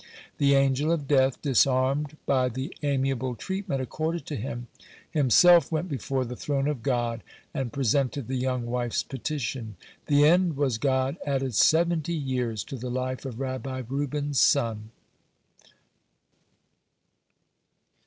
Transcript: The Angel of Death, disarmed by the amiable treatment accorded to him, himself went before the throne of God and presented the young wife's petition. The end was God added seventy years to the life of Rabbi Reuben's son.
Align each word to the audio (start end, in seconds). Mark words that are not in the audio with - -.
The 0.39 0.55
Angel 0.55 0.91
of 0.91 1.07
Death, 1.07 1.39
disarmed 1.43 2.17
by 2.25 2.49
the 2.49 2.75
amiable 2.81 3.35
treatment 3.35 3.83
accorded 3.83 4.25
to 4.25 4.35
him, 4.35 4.65
himself 5.11 5.71
went 5.71 5.89
before 5.89 6.25
the 6.25 6.35
throne 6.35 6.67
of 6.67 6.81
God 6.81 7.21
and 7.53 7.71
presented 7.71 8.27
the 8.27 8.33
young 8.35 8.65
wife's 8.65 9.03
petition. 9.03 9.75
The 10.07 10.25
end 10.25 10.57
was 10.57 10.79
God 10.79 11.17
added 11.23 11.53
seventy 11.53 12.15
years 12.15 12.63
to 12.63 12.77
the 12.77 12.89
life 12.89 13.25
of 13.27 13.39
Rabbi 13.39 13.83
Reuben's 13.87 14.39
son. 14.39 14.89